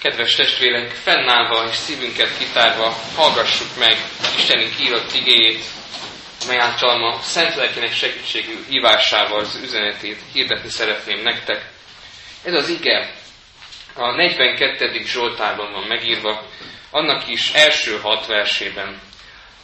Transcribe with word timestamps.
Kedves 0.00 0.34
testvérek, 0.34 0.90
fennállva 0.90 1.68
és 1.68 1.76
szívünket 1.76 2.38
kitárva 2.38 2.96
hallgassuk 3.14 3.76
meg 3.78 3.96
Istenünk 4.36 4.80
írott 4.80 5.14
igéjét, 5.14 5.64
amely 6.44 6.58
által 6.58 6.98
ma 6.98 7.20
szent 7.22 7.54
lelkének 7.54 7.92
segítségű 7.92 8.64
hívásával 8.68 9.40
az 9.40 9.60
üzenetét 9.62 10.18
hirdetni 10.32 10.68
szeretném 10.68 11.22
nektek. 11.22 11.70
Ez 12.44 12.52
az 12.52 12.68
ige 12.68 13.14
a 13.94 14.10
42. 14.10 15.02
Zsoltárban 15.04 15.72
van 15.72 15.86
megírva, 15.86 16.46
annak 16.90 17.28
is 17.28 17.52
első 17.52 17.98
hat 17.98 18.26
versében. 18.26 19.00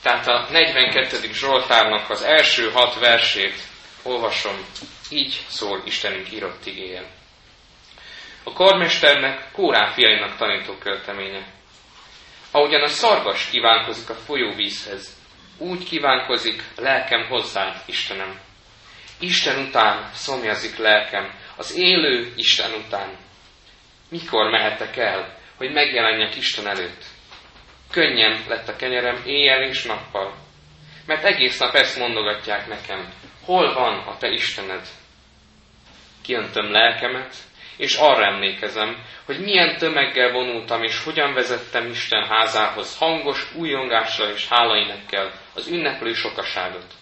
Tehát 0.02 0.26
a 0.26 0.46
42. 0.50 1.32
Zsoltárnak 1.32 2.10
az 2.10 2.22
első 2.22 2.70
hat 2.70 2.98
versét 2.98 3.60
olvasom, 4.02 4.66
így 5.10 5.44
szól 5.48 5.82
Istenünk 5.84 6.32
írott 6.32 6.66
igéje. 6.66 7.15
A 8.48 8.52
karmesternek 8.52 9.50
Kórán 9.52 9.92
fiainak 9.92 10.36
tanító 10.36 10.78
költeménye. 10.78 11.46
Ahogyan 12.50 12.82
a 12.82 12.86
szarvas 12.86 13.50
kívánkozik 13.50 14.10
a 14.10 14.14
folyóvízhez, 14.14 15.16
úgy 15.58 15.84
kívánkozik 15.84 16.62
lelkem 16.76 17.26
hozzád, 17.28 17.82
Istenem. 17.86 18.40
Isten 19.20 19.66
után 19.66 20.10
szomjazik 20.12 20.76
lelkem, 20.76 21.34
az 21.56 21.76
élő 21.76 22.32
Isten 22.36 22.72
után. 22.72 23.16
Mikor 24.10 24.50
mehetek 24.50 24.96
el, 24.96 25.38
hogy 25.56 25.72
megjelenjek 25.72 26.36
Isten 26.36 26.66
előtt? 26.66 27.04
Könnyen 27.90 28.44
lett 28.48 28.68
a 28.68 28.76
kenyerem 28.76 29.22
éjjel 29.24 29.62
és 29.62 29.82
nappal, 29.82 30.34
mert 31.06 31.24
egész 31.24 31.58
nap 31.58 31.74
ezt 31.74 31.98
mondogatják 31.98 32.66
nekem, 32.66 33.12
hol 33.44 33.74
van 33.74 33.98
a 33.98 34.16
te 34.16 34.28
Istened? 34.28 34.86
Kiöntöm 36.22 36.70
lelkemet, 36.70 37.34
és 37.76 37.96
arra 37.96 38.24
emlékezem, 38.24 39.04
hogy 39.24 39.40
milyen 39.40 39.76
tömeggel 39.76 40.32
vonultam, 40.32 40.82
és 40.82 41.04
hogyan 41.04 41.34
vezettem 41.34 41.90
Isten 41.90 42.26
házához 42.26 42.98
hangos 42.98 43.54
újongással 43.54 44.30
és 44.30 44.48
hálainekkel 44.48 45.32
az 45.54 45.68
ünneplő 45.68 46.12
sokaságot. 46.12 46.94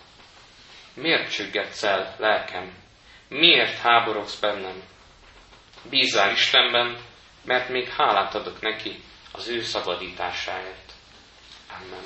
Miért 0.95 1.33
csüggetsz 1.33 1.83
el, 1.83 2.14
lelkem? 2.19 2.72
Miért 3.28 3.78
háborogsz 3.78 4.39
bennem? 4.41 4.83
Bízzál 5.91 6.33
Istenben, 6.33 6.97
mert 7.45 7.69
még 7.69 7.89
hálát 7.89 8.34
adok 8.34 8.61
neki 8.61 9.02
az 9.33 9.48
ő 9.48 9.61
szabadításáért. 9.62 10.92
Amen. 11.70 12.02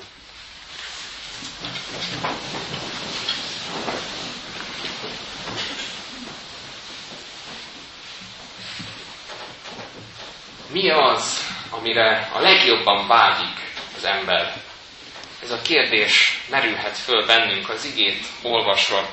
Mi 10.71 10.89
az, 10.89 11.47
amire 11.69 12.29
a 12.33 12.39
legjobban 12.39 13.07
vágyik 13.07 13.57
az 13.97 14.03
ember? 14.03 14.53
Ez 15.43 15.51
a 15.51 15.61
kérdés 15.61 16.39
merülhet 16.49 16.97
föl 16.97 17.25
bennünk 17.25 17.69
az 17.69 17.85
igét 17.85 18.25
olvasva. 18.43 19.07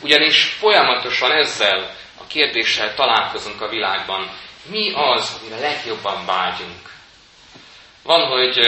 Ugyanis 0.00 0.44
folyamatosan 0.44 1.32
ezzel 1.32 1.96
a 2.20 2.26
kérdéssel 2.26 2.94
találkozunk 2.94 3.60
a 3.60 3.68
világban. 3.68 4.30
Mi 4.70 4.92
az, 4.94 5.38
amire 5.40 5.60
legjobban 5.60 6.26
vágyunk? 6.26 6.92
Van, 8.02 8.26
hogy 8.26 8.58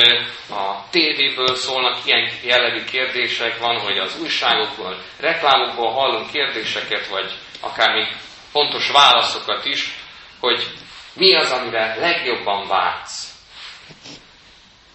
a 0.51 0.89
tévéből 0.91 1.55
szólnak 1.57 1.99
ilyen 2.07 2.31
jellegű 2.43 2.85
kérdések, 2.85 3.59
van, 3.59 3.81
hogy 3.81 3.99
az 3.99 4.19
újságokból, 4.21 5.03
reklámokból 5.21 5.93
hallunk 5.93 6.31
kérdéseket, 6.31 7.07
vagy 7.07 7.33
akár 7.61 7.95
még 7.95 8.17
pontos 8.53 8.91
válaszokat 8.91 9.65
is, 9.65 9.91
hogy 10.41 10.67
mi 11.17 11.35
az, 11.35 11.51
amire 11.51 11.95
legjobban 11.95 12.69
vágysz? 12.69 13.35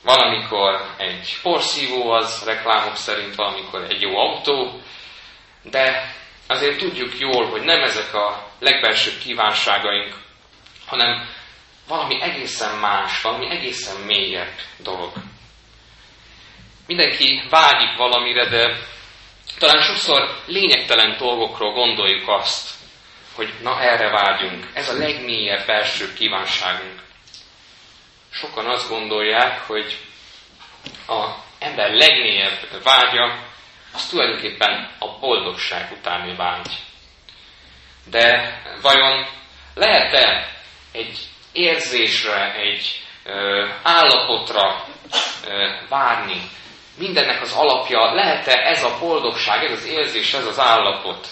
Valamikor 0.03 0.95
egy 0.97 1.37
porszívó 1.41 2.09
az, 2.11 2.43
reklámok 2.45 2.95
szerint 2.95 3.35
valamikor 3.35 3.83
egy 3.83 4.01
jó 4.01 4.17
autó, 4.17 4.81
de 5.63 6.15
azért 6.47 6.77
tudjuk 6.77 7.19
jól, 7.19 7.49
hogy 7.49 7.61
nem 7.61 7.81
ezek 7.83 8.13
a 8.13 8.47
legbelsőbb 8.59 9.17
kívánságaink, 9.17 10.13
hanem 10.85 11.27
valami 11.87 12.21
egészen 12.21 12.77
más, 12.77 13.21
valami 13.21 13.49
egészen 13.49 14.01
mélyebb 14.01 14.55
dolog. 14.77 15.11
Mindenki 16.87 17.43
vágyik 17.49 17.97
valamire, 17.97 18.49
de 18.49 18.77
talán 19.59 19.81
sokszor 19.81 20.41
lényegtelen 20.45 21.17
dolgokról 21.17 21.73
gondoljuk 21.73 22.27
azt, 22.27 22.80
hogy 23.35 23.53
na 23.61 23.81
erre 23.81 24.09
vágyunk. 24.09 24.67
Ez 24.73 24.89
a 24.89 24.97
legmélyebb 24.97 25.65
belső 25.65 26.13
kívánságunk. 26.13 26.99
Sokan 28.31 28.65
azt 28.65 28.89
gondolják, 28.89 29.59
hogy 29.67 29.97
a 31.07 31.25
ember 31.59 31.89
legmélyebb 31.91 32.83
vágya, 32.83 33.49
az 33.93 34.07
tulajdonképpen 34.07 34.91
a 34.99 35.19
boldogság 35.19 35.91
utáni 35.91 36.35
vágy. 36.35 36.71
De 38.09 38.61
vajon 38.81 39.27
lehet-e 39.73 40.47
egy 40.91 41.19
érzésre, 41.51 42.53
egy 42.55 43.01
ö, 43.23 43.67
állapotra 43.83 44.85
ö, 45.47 45.69
várni? 45.89 46.41
Mindennek 46.97 47.41
az 47.41 47.51
alapja, 47.53 48.13
lehet-e 48.13 48.53
ez 48.69 48.83
a 48.83 48.97
boldogság, 48.99 49.63
ez 49.63 49.71
az 49.71 49.85
érzés, 49.85 50.33
ez 50.33 50.45
az 50.45 50.59
állapot? 50.59 51.27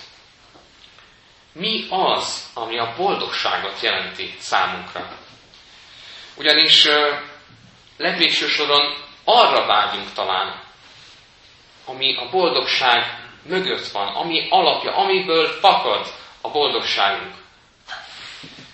Mi 1.54 1.88
az, 1.90 2.50
ami 2.54 2.78
a 2.78 2.94
boldogságot 2.98 3.82
jelenti 3.82 4.36
számunkra? 4.40 5.10
Ugyanis 6.36 6.88
legvégső 7.98 8.48
soron 8.48 8.96
arra 9.24 9.66
vágyunk 9.66 10.14
talán, 10.14 10.62
ami 11.86 12.16
a 12.16 12.30
boldogság 12.30 13.20
mögött 13.44 13.88
van, 13.88 14.16
ami 14.16 14.48
alapja, 14.50 14.96
amiből 14.96 15.48
fakad 15.48 16.14
a 16.42 16.50
boldogságunk. 16.50 17.34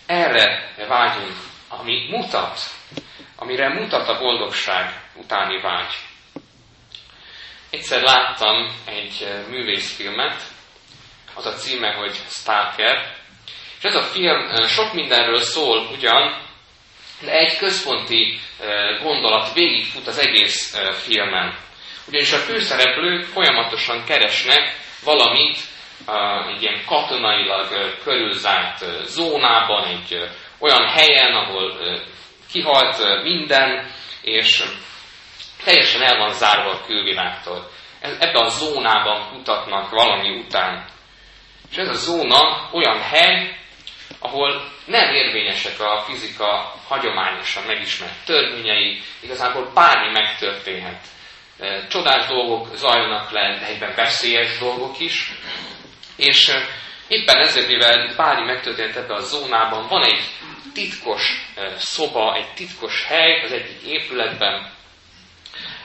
Erre 0.06 0.74
vágyunk, 0.88 1.36
ami 1.68 2.08
mutat, 2.10 2.60
amire 3.36 3.70
mutat 3.70 4.08
a 4.08 4.18
boldogság 4.20 5.02
utáni 5.14 5.62
vágy. 5.62 5.94
Egyszer 7.70 8.02
láttam 8.02 8.76
egy 8.86 9.28
művészfilmet, 9.50 10.42
az 11.36 11.46
a 11.46 11.54
címe, 11.54 11.92
hogy 11.94 12.16
Stalker, 12.30 13.16
és 13.78 13.84
ez 13.84 13.96
a 13.96 14.02
film 14.02 14.56
sok 14.68 14.94
mindenről 14.94 15.42
szól 15.42 15.88
ugyan, 15.92 16.44
de 17.22 17.32
egy 17.32 17.58
központi 17.58 18.40
gondolat 19.02 19.54
végigfut 19.54 20.08
az 20.08 20.20
egész 20.20 20.78
filmen. 20.92 21.58
Ugyanis 22.08 22.32
a 22.32 22.38
főszereplők 22.38 23.24
folyamatosan 23.24 24.04
keresnek 24.06 24.76
valamit 25.04 25.58
egy 26.48 26.62
ilyen 26.62 26.84
katonailag 26.86 27.96
körülzárt 28.04 28.86
zónában, 29.06 29.84
egy 29.84 30.30
olyan 30.60 30.88
helyen, 30.88 31.34
ahol 31.34 31.78
kihalt 32.52 33.24
minden, 33.24 33.92
és 34.22 34.64
teljesen 35.64 36.02
el 36.02 36.18
van 36.18 36.32
zárva 36.32 36.70
a 36.70 36.86
külvilágtól. 36.86 37.70
Ebben 38.02 38.46
a 38.46 38.50
zónában 38.50 39.30
kutatnak 39.30 39.90
valami 39.90 40.30
után. 40.30 40.86
És 41.72 41.78
ez 41.78 41.88
a 41.88 41.94
zóna 41.94 42.70
olyan 42.72 43.02
hely, 43.02 43.58
ahol 44.20 44.72
nem 44.86 45.14
érvényesek 45.14 45.80
a 45.80 46.04
fizika 46.08 46.76
hagyományosan 46.88 47.64
megismert 47.64 48.26
törvényei, 48.26 49.02
igazából 49.20 49.72
bármi 49.74 50.12
megtörténhet. 50.12 51.06
E, 51.60 51.88
csodás 51.88 52.28
dolgok 52.28 52.76
zajlanak 52.76 53.32
le, 53.32 53.68
egyben 53.68 53.96
veszélyes 53.96 54.58
dolgok 54.58 55.00
is, 55.00 55.32
és 56.16 56.48
e, 56.48 56.68
éppen 57.08 57.38
ezért, 57.38 57.68
mivel 57.68 58.14
bármi 58.16 58.46
megtörtént 58.46 58.96
ebben 58.96 59.18
a 59.18 59.22
zónában, 59.22 59.88
van 59.88 60.04
egy 60.04 60.22
titkos 60.74 61.48
e, 61.56 61.78
szoba, 61.78 62.36
egy 62.36 62.54
titkos 62.54 63.06
hely 63.06 63.42
az 63.44 63.52
egyik 63.52 63.82
épületben, 63.82 64.74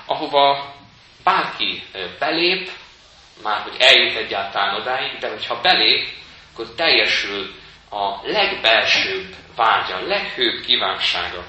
ahova 0.07 0.75
bárki 1.25 1.83
belép, 2.19 2.71
már 3.43 3.63
hogy 3.63 3.77
eljut 3.79 4.17
egyáltalán 4.17 4.81
odáig, 4.81 5.19
de 5.19 5.29
hogyha 5.29 5.61
belép, 5.61 6.09
akkor 6.53 6.75
teljesül 6.75 7.55
a 7.91 8.31
legbelsőbb 8.31 9.35
vágya, 9.57 9.97
a 9.97 10.07
leghőbb 10.07 10.61
kívánsága. 10.61 11.45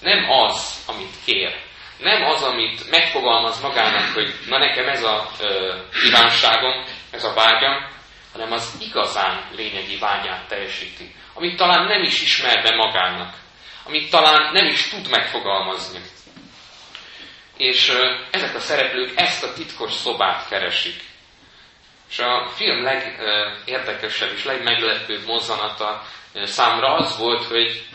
Nem 0.00 0.30
az, 0.30 0.84
amit 0.86 1.14
kér. 1.24 1.54
Nem 1.98 2.22
az, 2.22 2.42
amit 2.42 2.90
megfogalmaz 2.90 3.60
magának, 3.60 4.14
hogy 4.14 4.34
na 4.46 4.58
nekem 4.58 4.88
ez 4.88 5.02
a 5.02 5.30
ö, 5.40 5.74
kívánságom, 6.02 6.84
ez 7.10 7.24
a 7.24 7.34
vágyam, 7.34 7.90
hanem 8.32 8.52
az 8.52 8.76
igazán 8.80 9.48
lényegi 9.56 9.98
vágyát 9.98 10.48
teljesíti. 10.48 11.14
Amit 11.34 11.56
talán 11.56 11.86
nem 11.86 12.02
is 12.02 12.22
ismer 12.22 12.62
be 12.62 12.74
magának. 12.76 13.34
Amit 13.84 14.10
talán 14.10 14.52
nem 14.52 14.66
is 14.66 14.88
tud 14.88 15.10
megfogalmazni. 15.10 15.98
És 17.56 17.92
ezek 18.30 18.54
a 18.54 18.60
szereplők 18.60 19.12
ezt 19.16 19.44
a 19.44 19.52
titkos 19.52 19.92
szobát 19.92 20.48
keresik. 20.48 21.02
És 22.08 22.18
a 22.18 22.48
film 22.54 22.82
legérdekesebb 22.82 24.32
és 24.32 24.44
legmeglepőbb 24.44 25.26
mozzanata 25.26 26.02
számra 26.34 26.94
az 26.94 27.18
volt, 27.18 27.44
hogy 27.44 27.86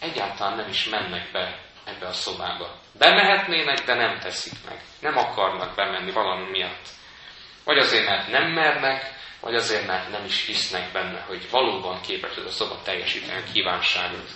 egyáltalán 0.00 0.56
nem 0.56 0.68
is 0.68 0.84
mennek 0.84 1.30
be 1.32 1.58
ebbe 1.84 2.06
a 2.06 2.12
szobába. 2.12 2.78
Bemehetnének, 2.98 3.84
de 3.84 3.94
nem 3.94 4.18
teszik 4.18 4.52
meg. 4.68 4.80
Nem 5.00 5.16
akarnak 5.16 5.74
bemenni 5.74 6.10
valami 6.10 6.50
miatt. 6.50 6.88
Vagy 7.64 7.78
azért, 7.78 8.06
mert 8.06 8.28
nem 8.28 8.50
mernek, 8.50 9.14
vagy 9.40 9.54
azért, 9.54 9.86
mert 9.86 10.10
nem 10.10 10.24
is 10.24 10.46
hisznek 10.46 10.92
benne, 10.92 11.20
hogy 11.20 11.50
valóban 11.50 12.00
képes 12.00 12.36
ez 12.36 12.44
a 12.44 12.50
szoba 12.50 12.82
teljesíteni 12.82 13.40
a 13.40 13.52
kívánságot. 13.52 14.30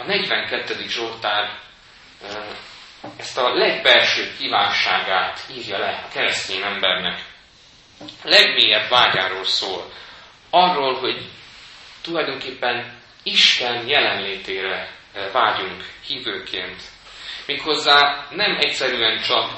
A 0.00 0.06
42. 0.06 0.88
Zsoltár 0.88 1.58
ezt 3.16 3.38
a 3.38 3.54
legbelső 3.54 4.32
kívánságát 4.38 5.40
írja 5.56 5.78
le 5.78 6.04
a 6.04 6.12
keresztény 6.12 6.62
embernek. 6.62 7.24
A 8.00 8.28
legmélyebb 8.28 8.88
vágyáról 8.88 9.44
szól. 9.44 9.92
Arról, 10.50 10.94
hogy 11.00 11.28
tulajdonképpen 12.02 12.98
Isten 13.22 13.88
jelenlétére 13.88 14.94
vágyunk 15.32 15.84
hívőként. 16.06 16.82
Méghozzá 17.46 18.26
nem 18.30 18.56
egyszerűen 18.60 19.22
csak 19.22 19.50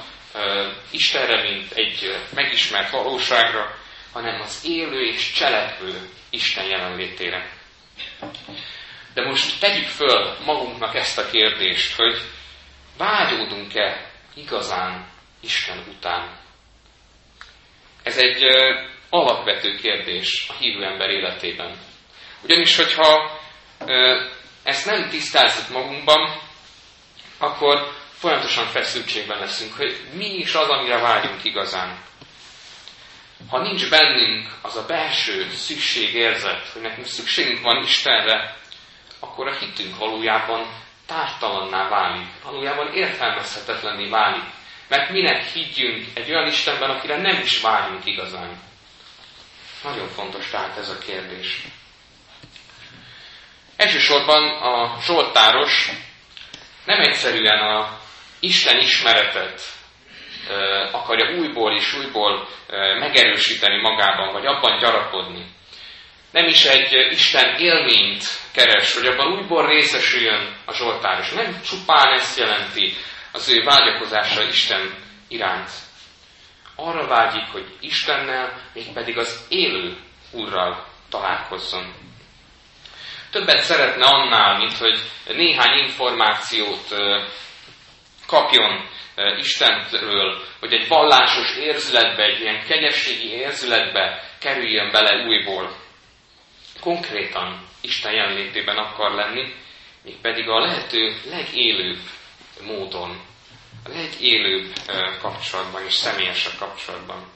Istenre, 0.90 1.42
mint 1.42 1.72
egy 1.72 2.16
megismert 2.34 2.90
valóságra, 2.90 3.78
hanem 4.12 4.40
az 4.40 4.64
élő 4.64 5.06
és 5.06 5.32
cselekvő 5.32 6.08
Isten 6.30 6.64
jelenlétére. 6.64 7.50
De 9.14 9.24
most 9.24 9.60
tegyük 9.60 9.86
föl 9.86 10.36
magunknak 10.44 10.94
ezt 10.94 11.18
a 11.18 11.30
kérdést, 11.30 11.96
hogy 11.96 12.20
vágyódunk-e 12.98 14.10
igazán 14.34 15.08
Isten 15.40 15.84
után? 15.96 16.40
Ez 18.02 18.16
egy 18.16 18.42
alapvető 19.10 19.76
kérdés 19.76 20.46
a 20.48 20.52
hívő 20.52 20.84
ember 20.84 21.10
életében. 21.10 21.76
Ugyanis, 22.42 22.76
hogyha 22.76 23.40
ezt 24.62 24.86
nem 24.86 25.08
tisztázzuk 25.08 25.68
magunkban, 25.68 26.40
akkor 27.38 27.92
folyamatosan 28.12 28.66
feszültségben 28.66 29.38
leszünk, 29.38 29.76
hogy 29.76 30.00
mi 30.12 30.34
is 30.34 30.54
az, 30.54 30.68
amire 30.68 30.98
vágyunk 30.98 31.44
igazán. 31.44 31.98
Ha 33.48 33.62
nincs 33.62 33.90
bennünk 33.90 34.48
az 34.62 34.76
a 34.76 34.86
belső 34.86 35.50
szükségérzet, 35.50 36.68
hogy 36.68 36.82
nekünk 36.82 37.06
szükségünk 37.06 37.62
van 37.62 37.82
Istenre, 37.82 38.56
akkor 39.22 39.48
a 39.48 39.58
hitünk 39.58 39.98
valójában 39.98 40.66
tártalanná 41.06 41.88
válik, 41.88 42.26
valójában 42.44 42.92
értelmezhetetlenné 42.94 44.08
válik. 44.08 44.44
Mert 44.88 45.10
minek 45.10 45.44
higgyünk 45.44 46.06
egy 46.14 46.30
olyan 46.30 46.46
Istenben, 46.46 46.90
akire 46.90 47.16
nem 47.16 47.40
is 47.40 47.60
vágyunk 47.60 48.06
igazán? 48.06 48.60
Nagyon 49.82 50.08
fontos 50.08 50.50
tehát 50.50 50.76
ez 50.76 50.88
a 50.88 50.98
kérdés. 50.98 51.66
Elsősorban 53.76 54.48
a 54.48 55.00
Zsoltáros 55.00 55.90
nem 56.84 57.00
egyszerűen 57.00 57.58
a 57.58 57.98
Isten 58.40 58.78
ismeretet 58.78 59.60
akarja 60.92 61.38
újból 61.38 61.74
és 61.74 61.94
újból 61.94 62.48
megerősíteni 62.98 63.80
magában, 63.80 64.32
vagy 64.32 64.46
abban 64.46 64.78
gyarapodni. 64.78 65.46
Nem 66.32 66.46
is 66.46 66.64
egy 66.64 67.12
Isten 67.12 67.54
élményt 67.58 68.24
keres, 68.52 68.94
hogy 68.94 69.06
abban 69.06 69.32
újból 69.32 69.66
részesüljön 69.66 70.56
a 70.64 70.74
Zsoltáros. 70.74 71.30
Nem 71.30 71.60
csupán 71.62 72.12
ezt 72.12 72.38
jelenti 72.38 72.94
az 73.32 73.48
ő 73.48 73.62
vágyakozása 73.64 74.42
Isten 74.42 74.94
iránt. 75.28 75.70
Arra 76.76 77.06
vágyik, 77.06 77.44
hogy 77.52 77.76
Istennel, 77.80 78.60
mégpedig 78.74 79.18
az 79.18 79.46
élő 79.48 79.96
Úrral 80.30 80.86
találkozzon. 81.10 81.94
Többet 83.30 83.60
szeretne 83.60 84.06
annál, 84.06 84.58
mint 84.58 84.76
hogy 84.76 84.98
néhány 85.26 85.78
információt 85.78 86.94
kapjon 88.26 88.88
Istenről, 89.38 90.42
hogy 90.60 90.72
egy 90.72 90.88
vallásos 90.88 91.56
érzületbe, 91.56 92.22
egy 92.22 92.40
ilyen 92.40 92.64
kegyességi 92.66 93.28
érzületbe 93.28 94.24
kerüljön 94.40 94.90
bele 94.90 95.26
újból. 95.26 95.81
Konkrétan 96.82 97.66
Isten 97.80 98.12
jelenlétében 98.12 98.76
akar 98.76 99.10
lenni, 99.14 99.54
mégpedig 100.02 100.48
a 100.48 100.60
lehető 100.60 101.20
legélőbb 101.30 102.00
módon, 102.60 103.20
a 103.84 103.88
legélőbb 103.88 104.72
kapcsolatban 105.20 105.84
és 105.86 105.94
személyesebb 105.94 106.58
kapcsolatban. 106.58 107.26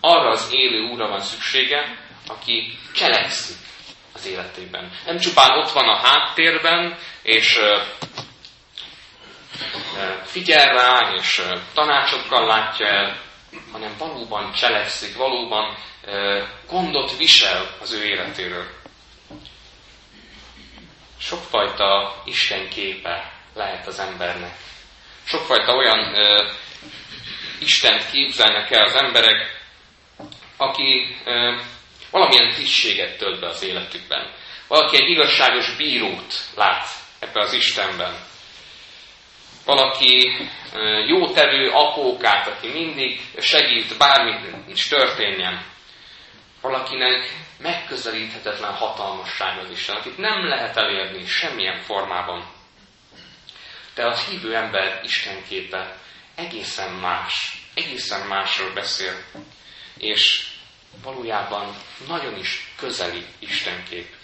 Arra 0.00 0.28
az 0.30 0.48
élő 0.52 0.80
úra 0.82 1.08
van 1.08 1.20
szüksége, 1.20 1.98
aki 2.26 2.78
cselekszik 2.94 3.56
az 4.14 4.26
életében. 4.26 4.92
Nem 5.06 5.18
csupán 5.18 5.58
ott 5.58 5.70
van 5.70 5.88
a 5.88 5.96
háttérben, 5.96 6.98
és 7.22 7.58
figyel 10.24 10.72
rá, 10.74 11.12
és 11.14 11.42
tanácsokkal 11.74 12.46
látja 12.46 12.86
el, 12.86 13.20
hanem 13.72 13.94
valóban 13.98 14.52
cselekszik, 14.52 15.16
valóban 15.16 15.76
gondot 16.68 17.16
visel 17.16 17.76
az 17.80 17.92
ő 17.92 18.04
életéről. 18.04 18.66
Sokfajta 21.18 22.22
Isten 22.24 22.68
képe 22.68 23.32
lehet 23.54 23.86
az 23.86 23.98
embernek. 23.98 24.56
Sokfajta 25.24 25.74
olyan 25.74 26.14
ö, 26.14 26.48
Istent 27.58 28.10
képzelnek 28.10 28.70
el 28.70 28.84
az 28.84 28.94
emberek, 28.94 29.62
aki 30.56 31.16
ö, 31.24 31.56
valamilyen 32.10 32.54
tisztséget 32.54 33.18
tölt 33.18 33.40
be 33.40 33.46
az 33.46 33.62
életükben. 33.62 34.34
Valaki 34.68 34.96
egy 34.96 35.10
igazságos 35.10 35.76
bírót 35.76 36.34
lát 36.54 36.88
ebbe 37.18 37.40
az 37.40 37.52
Istenben 37.52 38.26
valaki 39.68 40.36
jótevő 41.06 41.70
apókát, 41.70 42.46
aki 42.46 42.68
mindig 42.68 43.20
segít 43.38 43.98
bármit 43.98 44.40
is 44.68 44.88
történjen. 44.88 45.64
Valakinek 46.68 47.32
megközelíthetetlen 47.58 48.72
hatalmasság 48.72 49.58
az 49.58 49.70
Isten, 49.70 49.96
akit 49.96 50.18
nem 50.18 50.46
lehet 50.46 50.76
elérni 50.76 51.26
semmilyen 51.26 51.80
formában. 51.80 52.50
De 53.94 54.04
a 54.04 54.16
hívő 54.16 54.54
ember 54.54 55.00
Isten 55.04 55.44
képe 55.48 55.96
egészen 56.34 56.92
más, 56.92 57.62
egészen 57.74 58.26
másról 58.26 58.72
beszél, 58.72 59.24
és 59.98 60.46
valójában 61.02 61.76
nagyon 62.06 62.38
is 62.38 62.72
közeli 62.76 63.26
Istenkép. 63.38 64.14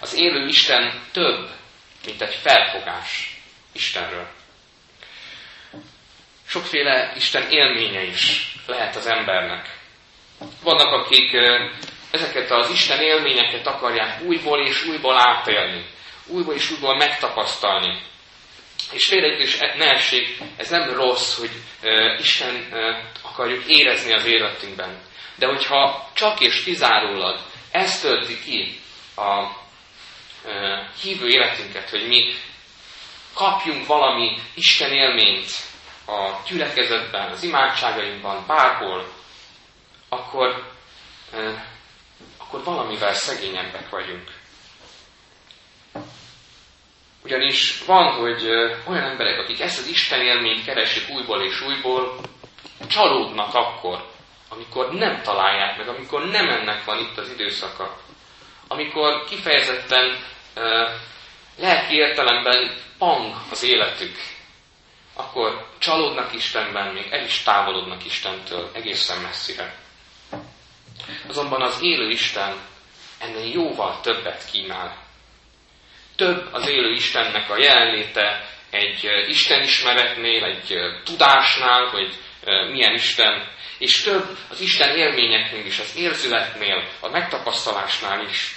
Az 0.00 0.14
élő 0.14 0.46
Isten 0.46 1.02
több, 1.12 1.50
mint 2.06 2.22
egy 2.22 2.34
felfogás 2.34 3.40
Istenről 3.72 4.28
sokféle 6.46 7.12
Isten 7.16 7.50
élménye 7.50 8.02
is 8.02 8.54
lehet 8.66 8.96
az 8.96 9.06
embernek. 9.06 9.80
Vannak, 10.62 10.92
akik 10.92 11.32
ezeket 12.10 12.50
az 12.50 12.70
Isten 12.70 13.00
élményeket 13.00 13.66
akarják 13.66 14.22
újból 14.22 14.66
és 14.66 14.84
újból 14.84 15.18
átélni, 15.18 15.84
újból 16.26 16.54
és 16.54 16.70
újból 16.70 16.96
megtapasztalni. 16.96 17.98
És 18.92 19.06
félreértés 19.06 19.58
ne 19.58 19.90
essék, 19.90 20.38
ez 20.56 20.68
nem 20.68 20.90
rossz, 20.90 21.38
hogy 21.38 21.50
Isten 22.18 22.68
akarjuk 23.22 23.64
érezni 23.66 24.12
az 24.12 24.24
életünkben. 24.24 25.00
De 25.36 25.46
hogyha 25.46 26.10
csak 26.14 26.40
és 26.40 26.62
kizárólag 26.62 27.40
ez 27.70 28.00
tölti 28.00 28.42
ki 28.44 28.78
a 29.16 29.46
hívő 31.02 31.28
életünket, 31.28 31.90
hogy 31.90 32.06
mi 32.06 32.34
kapjunk 33.34 33.86
valami 33.86 34.38
Isten 34.54 34.92
élményt, 34.92 35.50
a 36.06 36.42
gyülekezetben, 36.48 37.30
az 37.30 37.42
imádságainkban, 37.42 38.44
bárhol, 38.46 39.12
akkor, 40.12 40.64
akkor 42.38 42.64
valamivel 42.64 43.12
szegényebbek 43.12 43.88
vagyunk. 43.88 44.30
Ugyanis 47.24 47.84
van, 47.84 48.12
hogy 48.12 48.48
olyan 48.86 49.10
emberek, 49.10 49.38
akik 49.38 49.60
ezt 49.60 49.78
az 49.78 49.86
Isten 49.86 50.20
élményt 50.20 50.64
keresik 50.64 51.08
újból 51.08 51.42
és 51.42 51.60
újból, 51.60 52.20
csalódnak 52.88 53.54
akkor, 53.54 54.10
amikor 54.48 54.92
nem 54.92 55.22
találják 55.22 55.76
meg, 55.76 55.88
amikor 55.88 56.24
nem 56.24 56.48
ennek 56.48 56.84
van 56.84 56.98
itt 56.98 57.18
az 57.18 57.30
időszaka. 57.30 57.96
Amikor 58.68 59.24
kifejezetten 59.24 60.24
lelki 61.58 61.94
értelemben 61.94 62.76
pang 62.98 63.34
az 63.50 63.62
életük, 63.62 64.16
akkor 65.14 65.66
csalódnak 65.78 66.34
Istenben, 66.34 66.92
még 66.92 67.06
el 67.10 67.24
is 67.24 67.42
távolodnak 67.42 68.04
Istentől 68.04 68.70
egészen 68.72 69.20
messzire. 69.20 69.81
Azonban 71.28 71.62
az 71.62 71.78
élő 71.82 72.08
Isten 72.08 72.56
ennél 73.18 73.52
jóval 73.52 74.00
többet 74.00 74.50
kínál. 74.50 74.96
Több 76.16 76.48
az 76.52 76.68
élő 76.68 76.90
Istennek 76.90 77.50
a 77.50 77.58
jelenléte 77.58 78.50
egy 78.70 79.08
Istenismeretnél, 79.26 80.44
egy 80.44 80.74
tudásnál, 81.04 81.86
hogy 81.86 82.14
milyen 82.70 82.94
Isten, 82.94 83.48
és 83.78 84.02
több 84.02 84.38
az 84.50 84.60
Isten 84.60 84.96
élményeknél 84.96 85.66
is, 85.66 85.78
az 85.78 85.96
érzületnél, 85.96 86.88
a 87.00 87.08
megtapasztalásnál 87.08 88.24
is. 88.28 88.54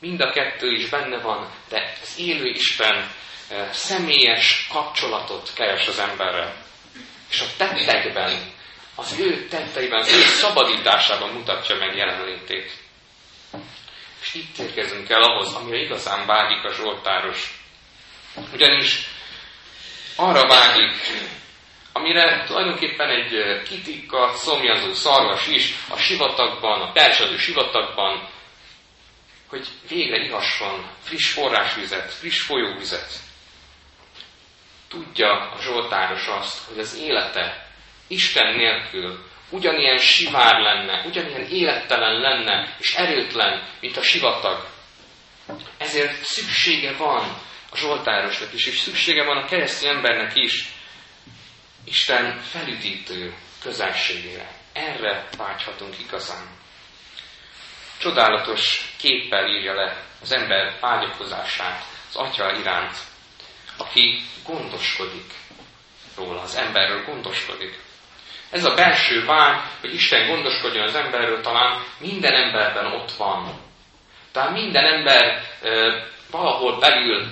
Mind 0.00 0.20
a 0.20 0.30
kettő 0.30 0.72
is 0.72 0.88
benne 0.88 1.18
van, 1.20 1.50
de 1.68 1.92
az 2.02 2.18
élő 2.18 2.46
Isten 2.46 3.10
személyes 3.70 4.68
kapcsolatot 4.72 5.52
keres 5.54 5.88
az 5.88 5.98
emberrel. 5.98 6.54
És 7.30 7.40
a 7.40 7.46
tettekben, 7.56 8.56
az 8.98 9.18
ő 9.18 9.48
tetteiben, 9.48 9.98
az 9.98 10.12
ő 10.12 10.20
szabadításában 10.20 11.30
mutatja 11.30 11.76
meg 11.76 11.96
jelenlétét. 11.96 12.72
És 14.20 14.34
itt 14.34 14.58
érkezünk 14.58 15.08
el 15.08 15.22
ahhoz, 15.22 15.54
amire 15.54 15.76
igazán 15.76 16.26
vágyik 16.26 16.64
a 16.64 16.72
Zsoltáros. 16.72 17.60
Ugyanis 18.52 19.08
arra 20.16 20.48
vágyik, 20.48 20.92
amire 21.92 22.44
tulajdonképpen 22.46 23.08
egy 23.08 23.62
kitikka, 23.62 24.32
szomjazó 24.34 24.92
szarvas 24.92 25.46
is 25.46 25.74
a 25.88 25.96
sivatagban, 25.96 26.80
a 26.80 26.92
persadő 26.92 27.36
sivatagban, 27.36 28.28
hogy 29.48 29.66
végre 29.88 30.16
ihasson 30.16 30.86
friss 31.02 31.32
forrásvizet, 31.32 32.12
friss 32.12 32.40
folyóvizet. 32.40 33.12
Tudja 34.88 35.50
a 35.50 35.60
Zsoltáros 35.60 36.26
azt, 36.26 36.68
hogy 36.68 36.78
az 36.78 36.96
élete 36.96 37.67
Isten 38.08 38.54
nélkül 38.54 39.26
ugyanilyen 39.50 39.98
sivár 39.98 40.60
lenne, 40.60 41.02
ugyanilyen 41.06 41.50
élettelen 41.50 42.20
lenne, 42.20 42.76
és 42.78 42.94
erőtlen, 42.94 43.68
mint 43.80 43.96
a 43.96 44.02
sivatag. 44.02 44.66
Ezért 45.78 46.24
szüksége 46.24 46.92
van 46.92 47.40
a 47.70 47.76
Zsoltárosnak 47.76 48.52
is, 48.52 48.66
és 48.66 48.78
szüksége 48.78 49.24
van 49.24 49.36
a 49.36 49.44
keresztény 49.44 49.90
embernek 49.90 50.32
is 50.34 50.68
Isten 51.84 52.40
felüdítő 52.40 53.34
közelségére. 53.62 54.50
Erre 54.72 55.28
vágyhatunk 55.36 55.98
igazán. 55.98 56.46
Csodálatos 57.98 58.92
képpel 58.98 59.48
írja 59.48 59.74
le 59.74 60.04
az 60.22 60.32
ember 60.32 60.78
vágyakozását 60.80 61.84
az 62.08 62.16
Atya 62.16 62.52
iránt, 62.58 62.96
aki 63.76 64.20
gondoskodik 64.44 65.32
róla, 66.16 66.40
az 66.40 66.56
emberről 66.56 67.04
gondoskodik. 67.04 67.78
Ez 68.50 68.64
a 68.64 68.74
belső 68.74 69.24
vágy, 69.24 69.60
hogy 69.80 69.94
Isten 69.94 70.26
gondoskodjon 70.26 70.82
az 70.82 70.94
emberről, 70.94 71.40
talán 71.40 71.82
minden 71.98 72.34
emberben 72.34 72.86
ott 72.86 73.12
van. 73.12 73.60
Tehát 74.32 74.52
minden 74.52 74.84
ember 74.84 75.42
e, 75.62 75.70
valahol 76.30 76.78
belül 76.78 77.26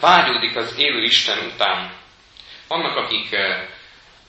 vágyódik 0.00 0.56
az 0.56 0.74
élő 0.78 1.02
Isten 1.02 1.38
után. 1.38 1.92
Vannak, 2.68 2.96
akik 2.96 3.32
e, 3.32 3.68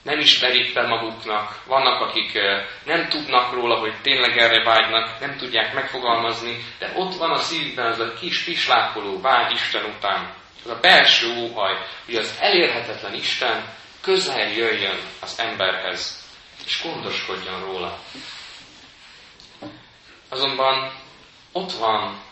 nem 0.02 0.18
ismerik 0.18 0.72
fel 0.72 0.86
maguknak, 0.86 1.62
vannak, 1.66 2.00
akik 2.00 2.34
e, 2.34 2.66
nem 2.84 3.08
tudnak 3.08 3.52
róla, 3.52 3.78
hogy 3.78 3.94
tényleg 4.02 4.38
erre 4.38 4.64
vágynak, 4.64 5.20
nem 5.20 5.36
tudják 5.36 5.74
megfogalmazni, 5.74 6.64
de 6.78 6.92
ott 6.96 7.14
van 7.14 7.30
a 7.30 7.38
szívben 7.38 7.86
az 7.86 7.98
a 8.00 8.14
kis 8.14 8.44
pislákoló 8.44 9.20
vágy 9.20 9.52
Isten 9.52 9.84
után. 9.84 10.34
Az 10.64 10.70
a 10.70 10.78
belső 10.80 11.26
óhaj, 11.36 11.76
hogy 12.04 12.16
az 12.16 12.36
elérhetetlen 12.40 13.14
Isten 13.14 13.76
közel 14.08 14.52
jöjjön 14.52 15.00
az 15.20 15.38
emberhez, 15.38 16.24
és 16.66 16.82
gondoskodjon 16.82 17.60
róla. 17.60 17.98
Azonban 20.28 20.92
ott 21.52 21.72
van 21.72 22.22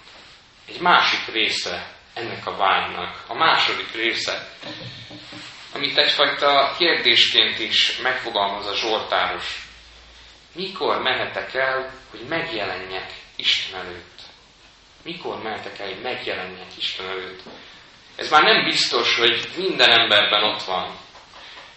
egy 0.66 0.80
másik 0.80 1.26
része 1.32 1.94
ennek 2.14 2.46
a 2.46 2.56
vágynak, 2.56 3.24
a 3.26 3.34
második 3.34 3.94
része, 3.94 4.48
amit 5.74 5.98
egyfajta 5.98 6.74
kérdésként 6.78 7.58
is 7.58 7.98
megfogalmaz 7.98 8.66
a 8.66 8.76
Zsoltáros. 8.76 9.66
Mikor 10.54 11.02
mehetek 11.02 11.54
el, 11.54 11.92
hogy 12.10 12.20
megjelenjek 12.20 13.12
Isten 13.36 13.80
előtt? 13.80 14.20
Mikor 15.02 15.42
mehetek 15.42 15.78
el, 15.78 15.86
hogy 15.86 16.02
megjelenjek 16.02 16.76
Isten 16.76 17.08
előtt? 17.08 17.42
Ez 18.16 18.30
már 18.30 18.42
nem 18.42 18.64
biztos, 18.64 19.18
hogy 19.18 19.48
minden 19.56 19.90
emberben 19.90 20.42
ott 20.42 20.62
van. 20.62 21.04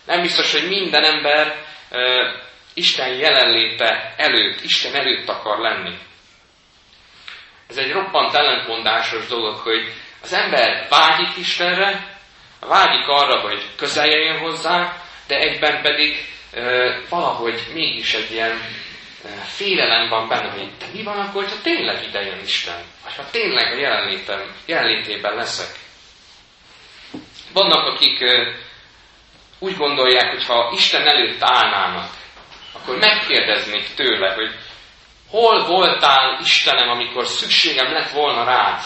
Nem 0.09 0.21
biztos, 0.21 0.51
hogy 0.51 0.67
minden 0.67 1.03
ember 1.03 1.55
uh, 1.91 1.99
Isten 2.73 3.13
jelenléte 3.13 4.13
előtt, 4.17 4.61
Isten 4.61 4.95
előtt 4.95 5.29
akar 5.29 5.59
lenni. 5.59 5.97
Ez 7.67 7.77
egy 7.77 7.91
roppant 7.91 8.33
ellentmondásos 8.33 9.27
dolog, 9.27 9.55
hogy 9.55 9.91
az 10.21 10.33
ember 10.33 10.87
vágyik 10.89 11.37
Istenre, 11.37 12.17
vágyik 12.59 13.07
arra, 13.07 13.39
hogy 13.39 13.65
közel 13.75 14.37
hozzá, 14.37 15.03
de 15.27 15.35
egyben 15.35 15.81
pedig 15.81 16.25
uh, 16.53 16.95
valahogy 17.09 17.67
mégis 17.73 18.13
egy 18.13 18.31
ilyen 18.31 18.61
félelem 19.45 20.09
van 20.09 20.27
benne, 20.27 20.49
hogy 20.49 20.69
de 20.79 20.85
mi 20.93 21.03
van 21.03 21.19
akkor, 21.19 21.47
ha 21.47 21.61
tényleg 21.63 22.03
ide 22.07 22.21
jön 22.21 22.39
Isten? 22.39 22.83
Vagy 23.03 23.15
ha 23.15 23.29
tényleg 23.31 23.73
a 23.73 23.79
jelenlétem, 23.79 24.55
jelenlétében 24.65 25.35
leszek? 25.35 25.75
Vannak, 27.53 27.85
akik 27.85 28.19
úgy 29.59 29.77
gondolják, 29.77 30.31
hogy 30.31 30.45
ha 30.45 30.71
Isten 30.75 31.07
előtt 31.07 31.41
állnának, 31.43 32.09
akkor 32.73 32.97
megkérdeznék 32.97 33.93
tőle, 33.95 34.33
hogy 34.33 34.55
hol 35.29 35.65
voltál 35.65 36.39
Istenem, 36.41 36.89
amikor 36.89 37.25
szükségem 37.25 37.91
lett 37.91 38.09
volna 38.09 38.43
rád? 38.43 38.81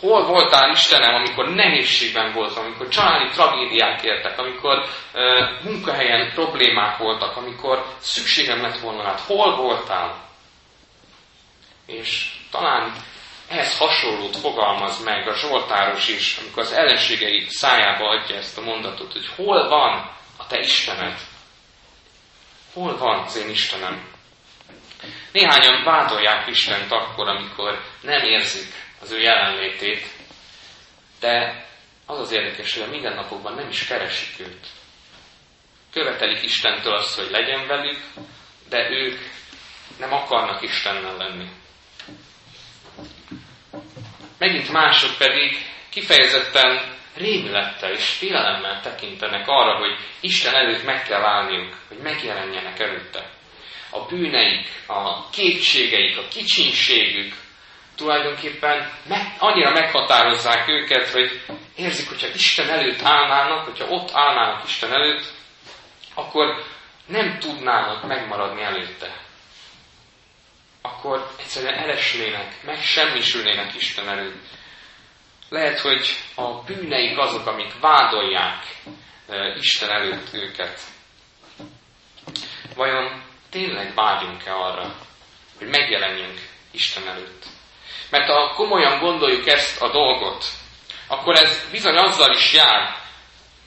Hol 0.00 0.24
voltál 0.24 0.70
Istenem, 0.70 1.14
amikor 1.14 1.48
nehézségben 1.48 2.32
voltam, 2.32 2.64
amikor 2.64 2.88
családi 2.88 3.28
tragédiák 3.28 4.02
értek, 4.02 4.38
amikor 4.38 4.78
uh, 4.78 5.64
munkahelyen 5.64 6.32
problémák 6.34 6.96
voltak, 6.96 7.36
amikor 7.36 7.84
szükségem 7.98 8.62
lett 8.62 8.78
volna 8.78 9.02
rád? 9.02 9.18
Hol 9.18 9.56
voltál? 9.56 10.26
És 11.86 12.30
talán 12.50 12.92
ehhez 13.48 13.78
hasonlót 13.78 14.36
fogalmaz 14.36 15.04
meg 15.04 15.28
a 15.28 15.34
Zsoltáros 15.34 16.08
is, 16.08 16.38
amikor 16.38 16.62
az 16.62 16.72
ellenségei 16.72 17.46
szájába 17.48 18.08
adja 18.08 18.36
ezt 18.36 18.58
a 18.58 18.62
mondatot, 18.62 19.12
hogy 19.12 19.26
hol 19.36 19.68
van 19.68 20.16
a 20.36 20.46
te 20.46 20.58
Istened? 20.58 21.18
Hol 22.72 22.96
van 22.98 23.18
az 23.18 23.36
én 23.36 23.48
Istenem? 23.48 24.16
Néhányan 25.32 25.84
vádolják 25.84 26.46
Istent 26.46 26.92
akkor, 26.92 27.28
amikor 27.28 27.82
nem 28.00 28.24
érzik 28.24 28.72
az 29.00 29.10
ő 29.10 29.20
jelenlétét, 29.20 30.06
de 31.20 31.66
az 32.06 32.18
az 32.18 32.32
érdekes, 32.32 32.74
hogy 32.74 32.82
a 32.82 32.90
mindennapokban 32.90 33.54
nem 33.54 33.68
is 33.68 33.86
keresik 33.86 34.40
őt. 34.40 34.66
Követelik 35.92 36.42
Istentől 36.42 36.94
azt, 36.94 37.16
hogy 37.16 37.30
legyen 37.30 37.66
velük, 37.66 37.98
de 38.68 38.90
ők 38.90 39.18
nem 39.98 40.12
akarnak 40.12 40.62
Istennel 40.62 41.16
lenni. 41.16 41.48
Megint 44.38 44.72
mások 44.72 45.16
pedig 45.18 45.66
kifejezetten 45.90 46.96
rémülettel 47.16 47.92
és 47.92 48.08
félelemmel 48.08 48.80
tekintenek 48.80 49.48
arra, 49.48 49.78
hogy 49.78 49.96
Isten 50.20 50.54
előtt 50.54 50.84
meg 50.84 51.02
kell 51.02 51.22
állniuk, 51.24 51.76
hogy 51.88 51.98
megjelenjenek 51.98 52.78
előtte. 52.78 53.30
A 53.90 54.00
bűneik, 54.00 54.68
a 54.86 55.30
kétségeik, 55.30 56.18
a 56.18 56.28
kicsinségük 56.28 57.34
tulajdonképpen 57.96 58.90
meg, 59.08 59.34
annyira 59.38 59.70
meghatározzák 59.70 60.68
őket, 60.68 61.08
hogy 61.08 61.40
érzik, 61.76 62.08
hogyha 62.08 62.28
Isten 62.34 62.68
előtt 62.68 63.02
állnának, 63.02 63.64
hogyha 63.64 63.88
ott 63.88 64.10
állnának 64.12 64.64
Isten 64.66 64.92
előtt, 64.92 65.32
akkor 66.14 66.64
nem 67.06 67.38
tudnának 67.38 68.06
megmaradni 68.06 68.62
előtte. 68.62 69.27
Akkor 70.88 71.30
egyszerűen 71.38 71.74
elesnének, 71.74 72.62
meg 72.62 72.82
semmisülnének 72.82 73.74
Isten 73.74 74.08
előtt. 74.08 74.46
Lehet, 75.48 75.78
hogy 75.78 76.06
a 76.34 76.62
bűneik 76.62 77.18
azok, 77.18 77.46
amik 77.46 77.80
vádolják 77.80 78.64
Isten 79.58 79.90
előtt 79.90 80.34
őket. 80.34 80.80
Vajon 82.74 83.22
tényleg 83.50 83.94
vágyunk-e 83.94 84.54
arra, 84.54 84.94
hogy 85.58 85.68
megjelenjünk 85.68 86.40
Isten 86.70 87.08
előtt? 87.08 87.44
Mert 88.10 88.28
ha 88.28 88.54
komolyan 88.54 88.98
gondoljuk 88.98 89.46
ezt 89.46 89.82
a 89.82 89.90
dolgot, 89.90 90.44
akkor 91.06 91.34
ez 91.34 91.70
bizony 91.70 91.96
azzal 91.96 92.34
is 92.34 92.52
jár, 92.52 92.96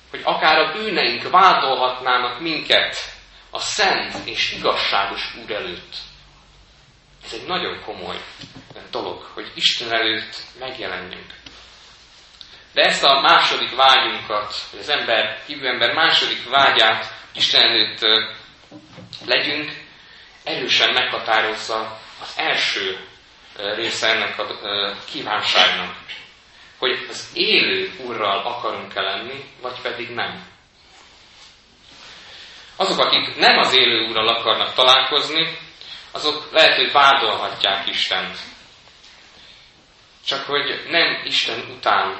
hogy 0.09 0.21
akár 0.23 0.57
a 0.57 0.71
bűneink 0.71 1.29
vádolhatnának 1.29 2.39
minket 2.39 2.95
a 3.49 3.59
szent 3.59 4.27
és 4.27 4.51
igazságos 4.51 5.35
Úr 5.43 5.51
előtt. 5.51 5.95
Ez 7.25 7.33
egy 7.33 7.45
nagyon 7.47 7.81
komoly 7.81 8.21
dolog, 8.91 9.21
hogy 9.33 9.51
Isten 9.55 9.93
előtt 9.93 10.35
megjelenjünk. 10.59 11.33
De 12.73 12.81
ezt 12.81 13.03
a 13.03 13.21
második 13.21 13.75
vágyunkat, 13.75 14.53
az 14.79 14.89
ember, 14.89 15.41
hívő 15.45 15.67
ember 15.67 15.93
második 15.93 16.49
vágyát 16.49 17.13
Isten 17.33 17.61
előtt 17.61 17.99
legyünk, 19.25 19.71
erősen 20.43 20.93
meghatározza 20.93 21.99
az 22.21 22.33
első 22.35 23.07
része 23.75 24.07
ennek 24.07 24.39
a 24.39 24.45
kívánságnak. 25.11 25.95
Hogy 26.77 27.07
az 27.09 27.29
élő 27.33 27.91
Úrral 28.05 28.45
akarunk-e 28.45 29.01
lenni, 29.01 29.43
vagy 29.61 29.81
pedig 29.81 30.09
nem. 30.09 30.49
Azok, 32.75 32.99
akik 32.99 33.35
nem 33.35 33.57
az 33.57 33.73
élő 33.73 34.07
Úrral 34.07 34.27
akarnak 34.27 34.73
találkozni, 34.73 35.57
azok 36.11 36.49
lehet, 36.51 36.75
hogy 36.75 36.91
vádolhatják 36.91 37.87
Istent. 37.87 38.37
csak 40.25 40.45
hogy 40.45 40.83
nem 40.89 41.21
Isten 41.23 41.59
után 41.77 42.17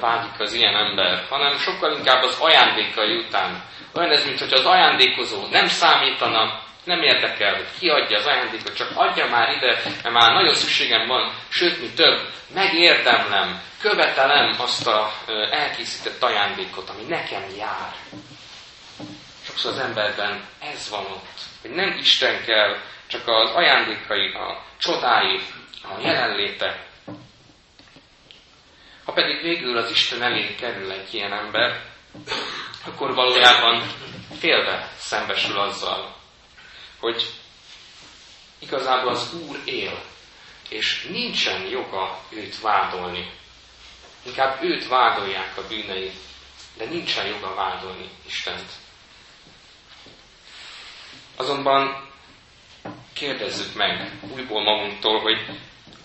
vágyik 0.00 0.40
az 0.40 0.52
ilyen 0.52 0.74
ember, 0.76 1.26
hanem 1.28 1.58
sokkal 1.58 1.96
inkább 1.96 2.22
az 2.22 2.38
ajándékai 2.40 3.16
után. 3.16 3.64
Olyan 3.94 4.10
ez, 4.10 4.24
mint 4.24 4.38
hogy 4.38 4.52
az 4.52 4.64
ajándékozó 4.64 5.46
nem 5.50 5.66
számítana, 5.66 6.62
nem 6.84 7.02
érdekel, 7.02 7.54
hogy 7.54 7.66
ki 7.78 7.88
adja 7.88 8.18
az 8.18 8.26
ajándékot, 8.26 8.76
csak 8.76 8.90
adja 8.94 9.26
már 9.26 9.52
ide, 9.52 9.82
mert 10.02 10.14
már 10.14 10.32
nagyon 10.32 10.54
szükségem 10.54 11.06
van, 11.06 11.32
sőt, 11.48 11.80
mi 11.80 11.88
több, 11.88 12.28
megérdemlem, 12.54 13.62
követelem 13.80 14.54
azt 14.58 14.86
a 14.86 15.12
elkészített 15.50 16.22
ajándékot, 16.22 16.90
ami 16.90 17.02
nekem 17.08 17.42
jár. 17.58 17.94
Sokszor 19.46 19.72
az 19.72 19.78
emberben 19.78 20.48
ez 20.58 20.88
van 20.88 21.04
ott, 21.04 21.40
hogy 21.60 21.70
nem 21.70 21.96
Isten 21.98 22.44
kell, 22.44 22.80
csak 23.06 23.28
az 23.28 23.50
ajándékai, 23.50 24.32
a 24.32 24.62
csodái, 24.78 25.40
a 25.82 26.00
jelenléte. 26.00 26.86
Ha 29.04 29.12
pedig 29.12 29.42
végül 29.42 29.76
az 29.76 29.90
Isten 29.90 30.22
elé 30.22 30.54
kerül 30.54 30.90
egy 30.90 31.14
ilyen 31.14 31.32
ember, 31.32 31.84
akkor 32.86 33.14
valójában 33.14 33.82
félve 34.38 34.92
szembesül 34.98 35.58
azzal, 35.58 36.16
hogy 36.98 37.30
igazából 38.58 39.10
az 39.10 39.34
Úr 39.34 39.60
él, 39.64 40.02
és 40.68 41.06
nincsen 41.10 41.66
joga 41.66 42.20
őt 42.30 42.60
vádolni. 42.60 43.30
Inkább 44.22 44.62
őt 44.62 44.88
vádolják 44.88 45.56
a 45.56 45.66
bűnei, 45.68 46.10
de 46.76 46.84
nincsen 46.84 47.26
joga 47.26 47.54
vádolni 47.54 48.08
Istent. 48.26 48.70
Azonban 51.36 52.08
kérdezzük 53.14 53.74
meg 53.74 54.10
újból 54.34 54.62
magunktól, 54.62 55.20
hogy 55.20 55.46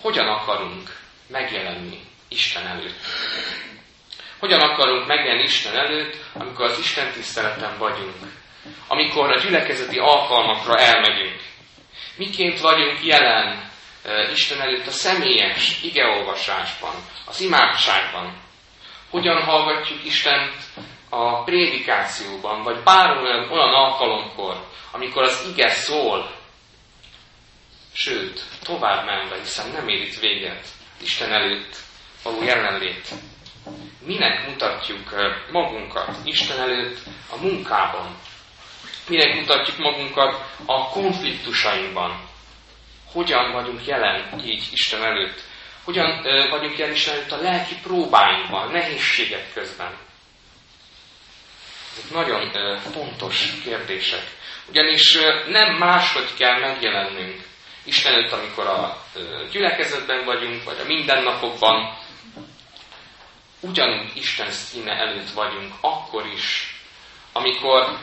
hogyan 0.02 0.28
akarunk 0.28 1.00
megjelenni 1.28 2.00
Isten 2.28 2.68
előtt. 2.68 3.00
Hogyan 4.40 4.60
akarunk 4.60 5.08
megjelenni 5.08 5.44
Isten 5.44 5.76
előtt, 5.76 6.16
amikor 6.34 6.66
az 6.66 6.80
Isten 6.80 7.12
tiszteleten 7.12 7.78
vagyunk, 7.78 8.16
amikor 8.88 9.32
a 9.32 9.40
gyülekezeti 9.40 9.98
alkalmakra 9.98 10.78
elmegyünk. 10.78 11.42
Miként 12.16 12.60
vagyunk 12.60 13.06
jelen 13.06 13.70
Isten 14.32 14.62
előtt 14.62 14.88
a 14.88 14.92
személyes 14.92 15.84
igeolvasásban, 15.84 16.94
az 17.26 17.42
imádságban. 17.42 18.38
Hogyan 19.10 19.44
hallgatjuk 19.44 20.06
Istent 20.06 20.54
a 21.14 21.44
prédikációban, 21.44 22.64
vagy 22.64 22.84
bármilyen 22.84 23.50
olyan 23.52 23.74
alkalomkor, 23.74 24.66
amikor 24.92 25.24
az 25.24 25.48
ige 25.52 25.70
szól, 25.70 26.32
sőt, 27.94 28.42
tovább 28.64 29.06
menve, 29.06 29.38
hiszen 29.40 29.72
nem 29.72 29.88
ér 29.88 30.02
itt 30.02 30.20
véget 30.20 30.68
Isten 31.02 31.32
előtt 31.32 31.76
való 32.24 32.44
jelenlét. 32.44 33.08
Minek 34.06 34.48
mutatjuk 34.48 35.16
magunkat 35.52 36.16
Isten 36.24 36.60
előtt 36.60 36.98
a 37.32 37.38
munkában? 37.42 38.16
Minek 39.08 39.36
mutatjuk 39.36 39.78
magunkat 39.78 40.44
a 40.66 40.90
konfliktusainkban? 40.90 42.30
Hogyan 43.12 43.52
vagyunk 43.52 43.86
jelen 43.86 44.40
így 44.46 44.68
Isten 44.72 45.04
előtt? 45.04 45.42
Hogyan 45.84 46.22
vagyunk 46.50 46.78
jelen 46.78 46.94
Isten 46.94 47.14
előtt 47.14 47.32
a 47.32 47.42
lelki 47.42 47.76
próbáinkban, 47.84 48.72
nehézségek 48.72 49.54
közben? 49.54 50.10
Nagyon 52.12 52.52
fontos 52.94 53.54
kérdések. 53.64 54.24
Ugyanis 54.70 55.18
nem 55.48 55.78
máshogy 55.78 56.34
kell 56.38 56.60
megjelennünk 56.60 57.42
Isten 57.84 58.14
előtt, 58.14 58.32
amikor 58.32 58.68
a 58.68 59.04
gyülekezetben 59.52 60.26
vagyunk, 60.26 60.64
vagy 60.64 60.80
a 60.80 60.86
mindennapokban, 60.86 61.98
ugyanúgy 63.60 64.12
Isten 64.16 64.52
színe 64.52 64.92
előtt 64.92 65.30
vagyunk, 65.30 65.74
akkor 65.82 66.26
is, 66.26 66.76
amikor, 67.34 67.98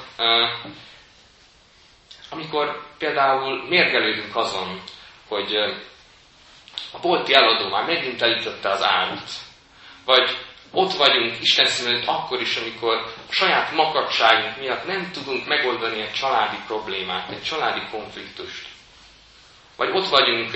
amikor 2.31 2.87
például 2.99 3.69
mérgelődünk 3.69 4.37
azon, 4.37 4.83
hogy 5.29 5.55
a 6.93 6.99
bolti 7.01 7.35
eladó 7.35 7.69
már 7.69 7.85
megint 7.85 8.23
elütötte 8.23 8.71
az 8.71 8.83
árut, 8.83 9.31
vagy 10.05 10.37
ott 10.73 10.93
vagyunk 10.93 11.41
Isten 11.41 11.67
színe 11.67 11.91
előtt 11.91 12.07
akkor 12.07 12.41
is, 12.41 12.57
amikor 12.57 12.97
a 13.29 13.33
saját 13.33 13.73
makadságunk 13.73 14.57
miatt 14.59 14.87
nem 14.87 15.11
tudunk 15.13 15.47
megoldani 15.47 16.01
egy 16.01 16.13
családi 16.13 16.57
problémát, 16.67 17.31
egy 17.31 17.43
családi 17.43 17.81
konfliktust. 17.91 18.67
Vagy 19.77 19.91
ott 19.91 20.09
vagyunk 20.09 20.51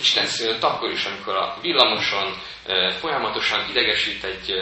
Isten 0.00 0.26
szülött 0.26 0.62
akkor 0.62 0.90
is, 0.90 1.04
amikor 1.04 1.34
a 1.34 1.56
villamoson 1.60 2.34
folyamatosan 3.00 3.68
idegesít 3.70 4.24
egy 4.24 4.52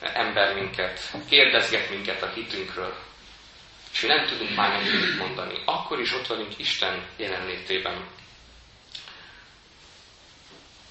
ember 0.00 0.54
minket, 0.54 1.00
kérdezget 1.28 1.90
minket 1.90 2.22
a 2.22 2.30
hitünkről, 2.34 2.94
és 3.92 4.00
nem 4.00 4.26
tudunk 4.26 4.56
már 4.56 4.70
nekünk 4.70 5.18
mondani. 5.18 5.62
Akkor 5.64 6.00
is 6.00 6.14
ott 6.14 6.26
vagyunk 6.26 6.58
Isten 6.58 7.06
jelenlétében. 7.16 8.06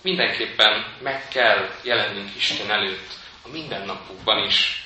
Mindenképpen 0.01 0.97
meg 1.01 1.27
kell 1.27 1.69
jelennünk 1.83 2.35
Isten 2.35 2.71
előtt 2.71 3.09
a 3.45 3.47
mindennapokban 3.47 4.45
is, 4.45 4.83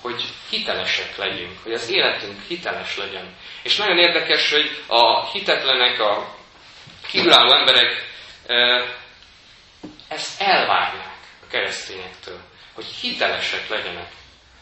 hogy 0.00 0.24
hitelesek 0.50 1.16
legyünk, 1.16 1.62
hogy 1.62 1.72
az 1.72 1.88
életünk 1.90 2.40
hiteles 2.48 2.96
legyen. 2.96 3.36
És 3.62 3.76
nagyon 3.76 3.98
érdekes, 3.98 4.50
hogy 4.50 4.82
a 4.86 5.30
hitetlenek, 5.30 6.00
a 6.00 6.36
kívülálló 7.06 7.52
emberek 7.52 8.08
ezt 10.08 10.40
elvárják 10.40 11.18
a 11.42 11.46
keresztényektől, 11.50 12.40
hogy 12.74 12.84
hitelesek 12.84 13.68
legyenek. 13.68 14.12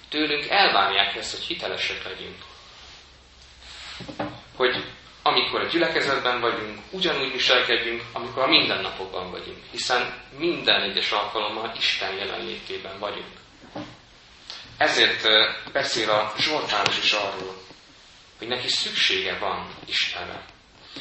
Tőlünk 0.09 0.49
elvárják 0.49 1.17
ezt, 1.17 1.37
hogy 1.37 1.45
hitelesek 1.47 2.05
legyünk. 2.05 2.43
Hogy 4.57 4.85
amikor 5.29 5.61
a 5.61 5.67
gyülekezetben 5.67 6.41
vagyunk, 6.41 6.79
ugyanúgy 6.91 7.33
viselkedjünk, 7.33 8.03
amikor 8.13 8.43
a 8.43 8.49
mindennapokban 8.49 9.31
vagyunk, 9.31 9.59
hiszen 9.71 10.23
minden 10.39 10.83
egyes 10.83 11.11
alkalommal 11.11 11.73
Isten 11.77 12.17
jelenlétében 12.17 12.99
vagyunk. 12.99 13.33
Ezért 14.79 15.23
beszél 15.73 16.11
a 16.11 16.33
Zsoltáros 16.39 16.99
is 16.99 17.13
arról, 17.13 17.55
hogy 18.39 18.49
neki 18.49 18.69
szüksége 18.69 19.39
van 19.39 19.67
Istenre. 19.87 20.45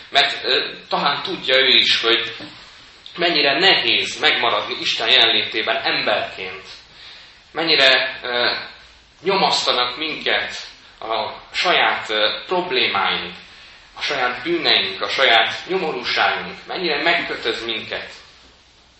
Mert 0.09 0.45
talán 0.87 1.23
tudja 1.23 1.57
ő 1.57 1.67
is, 1.67 2.01
hogy 2.01 2.35
mennyire 3.17 3.59
nehéz 3.59 4.19
megmaradni 4.19 4.75
Isten 4.79 5.09
jelenlétében 5.09 5.75
emberként. 5.83 6.65
Mennyire 7.51 8.19
nyomasztanak 9.23 9.97
minket 9.97 10.55
a 10.99 11.33
saját 11.51 12.13
problémáink, 12.45 13.35
a 13.97 14.01
saját 14.01 14.43
bűneink, 14.43 15.01
a 15.01 15.09
saját 15.09 15.67
nyomorúságunk, 15.67 16.65
mennyire 16.65 17.01
megkötöz 17.01 17.65
minket. 17.65 18.13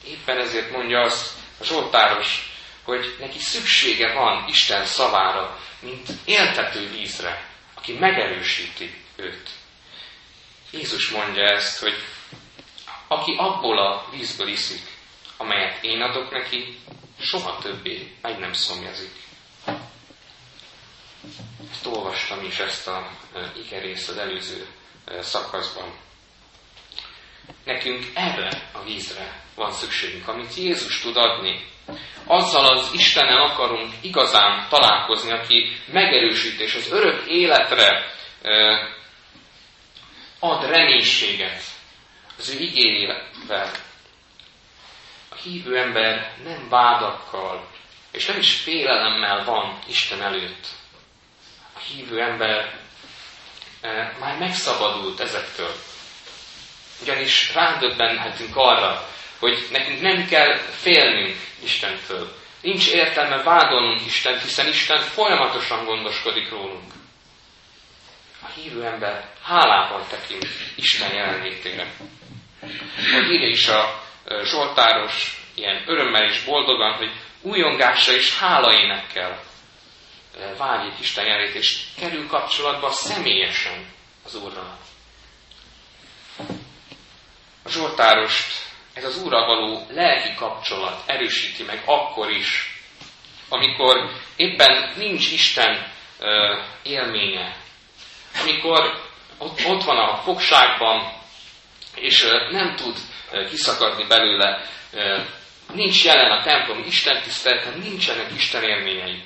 Éppen 0.06 0.38
ezért 0.38 0.72
mondja 0.72 1.02
azt 1.02 1.36
a 1.60 1.64
Zsoltáros, 1.64 2.52
hogy 2.84 3.16
neki 3.20 3.40
szüksége 3.40 4.14
van 4.14 4.48
Isten 4.48 4.86
szavára, 4.86 5.60
mint 5.80 6.08
éltető 6.26 6.90
vízre, 6.90 7.46
aki 7.74 7.94
megerősíti 7.94 8.94
őt. 9.16 9.50
Jézus 10.72 11.10
mondja 11.10 11.44
ezt, 11.44 11.80
hogy 11.80 11.96
aki 13.08 13.36
abból 13.38 13.78
a 13.78 14.08
vízből 14.12 14.48
iszik, 14.48 14.82
amelyet 15.38 15.84
én 15.84 16.02
adok 16.02 16.32
neki, 16.32 16.80
soha 17.20 17.58
többé 17.58 18.16
meg 18.22 18.40
nem 18.40 18.54
szomjazik. 18.54 19.16
Ezt 21.72 21.86
olvastam 21.86 22.46
is 22.46 22.60
ezt 22.60 22.88
a 22.88 23.12
ikerészt 23.56 24.10
az 24.10 24.18
előző 24.18 24.68
szakaszban. 25.20 25.94
Nekünk 27.64 28.06
erre 28.14 28.70
a 28.74 28.84
vízre 28.84 29.42
van 29.56 29.72
szükségünk, 29.72 30.28
amit 30.28 30.56
Jézus 30.56 31.02
tud 31.02 31.18
adni. 31.18 31.66
Azzal 32.26 32.66
az 32.66 32.90
Istennel 32.94 33.42
akarunk 33.42 33.94
igazán 34.02 34.68
találkozni, 34.70 35.32
aki 35.32 35.78
megerősít 35.92 36.60
és 36.60 36.76
az 36.76 36.92
örök 36.92 37.26
életre 37.28 38.12
e, 38.42 38.88
ad 40.40 40.66
reménységet 40.70 41.62
az 42.38 42.50
ő 42.50 42.60
igényével. 42.60 43.72
A 45.30 45.36
hívő 45.36 45.78
ember 45.78 46.34
nem 46.44 46.70
vádakkal, 46.70 47.68
és 48.12 48.26
nem 48.26 48.38
is 48.38 48.56
félelemmel 48.56 49.44
van 49.44 49.80
Isten 49.88 50.22
előtt. 50.22 50.68
A 51.76 51.80
hívő 51.80 52.22
ember 52.22 52.80
már 54.20 54.38
megszabadult 54.40 55.20
ezektől. 55.20 55.72
Ugyanis 57.02 57.54
rádöbbenhetünk 57.54 58.56
arra, 58.56 59.08
hogy 59.40 59.68
nekünk 59.72 60.02
nem 60.02 60.28
kell 60.28 60.56
félnünk 60.56 61.36
Istentől. 61.64 62.36
Nincs 62.62 62.88
értelme 62.92 63.44
vádolnunk 63.44 64.06
Istent, 64.06 64.42
hiszen 64.42 64.68
Isten 64.68 65.02
folyamatosan 65.02 65.86
gondoskodik 65.86 66.50
rólunk 66.50 66.92
a 68.48 68.60
hívő 68.60 68.86
ember 68.86 69.30
hálával 69.44 70.08
tekint 70.10 70.48
Isten 70.76 71.14
jelenlétére. 71.14 71.88
Hogy 73.14 73.32
írja 73.32 73.48
is 73.48 73.68
a 73.68 74.04
Zsoltáros, 74.44 75.42
ilyen 75.56 75.84
örömmel 75.86 76.24
és 76.24 76.44
boldogan, 76.44 76.94
hogy 76.94 77.12
újongásra 77.42 78.14
és 78.14 78.40
hálaénekkel 78.40 79.40
vágyik 80.58 81.00
Isten 81.00 81.26
jelét, 81.26 81.54
és 81.54 81.84
kerül 82.00 82.28
kapcsolatba 82.28 82.92
személyesen 82.92 83.86
az 84.26 84.36
Úrral. 84.36 84.78
A 87.64 87.70
Zsoltárost 87.70 88.68
ez 88.94 89.04
az 89.04 89.24
Úrral 89.24 89.46
való 89.46 89.88
lelki 89.90 90.36
kapcsolat 90.36 91.04
erősíti 91.06 91.64
meg 91.64 91.82
akkor 91.86 92.32
is, 92.32 92.82
amikor 93.50 94.12
éppen 94.36 94.94
nincs 94.96 95.32
Isten 95.32 95.92
élménye, 96.84 97.56
amikor 98.42 99.04
ott, 99.38 99.66
ott 99.66 99.84
van 99.84 99.98
a 99.98 100.18
fogságban, 100.18 101.14
és 101.96 102.28
nem 102.52 102.76
tud 102.76 102.98
kiszakadni 103.50 104.06
belőle, 104.08 104.70
nincs 105.74 106.04
jelen 106.04 106.32
a 106.32 106.44
templom 106.44 106.84
Isten 106.88 107.22
tiszteleten, 107.22 107.80
nincsenek 107.80 108.32
Isten 108.36 108.64
élményei. 108.64 109.24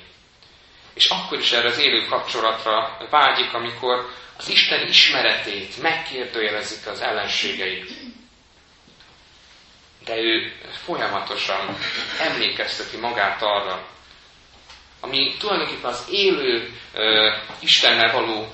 És 0.94 1.08
akkor 1.08 1.38
is 1.38 1.52
erre 1.52 1.68
az 1.68 1.78
élő 1.78 2.06
kapcsolatra 2.06 3.06
vágyik, 3.10 3.52
amikor 3.52 4.10
az 4.38 4.48
Isten 4.48 4.88
ismeretét 4.88 5.82
megkérdőjelezik 5.82 6.86
az 6.86 7.00
ellenségei. 7.00 7.84
De 10.04 10.16
ő 10.16 10.52
folyamatosan 10.84 11.76
emlékezteti 12.20 12.96
magát 12.96 13.42
arra, 13.42 13.86
ami 15.00 15.36
tulajdonképpen 15.38 15.90
az 15.90 16.04
élő 16.10 16.80
uh, 16.94 17.34
Istennel 17.60 18.12
való 18.12 18.52